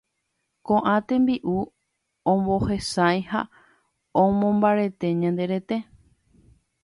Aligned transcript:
Koʼã 0.65 0.93
tembiʼu 1.07 1.57
omohesãi 2.31 3.19
ha 3.31 3.41
omombarete 4.21 5.07
ñande 5.21 5.43
rete. 5.51 5.77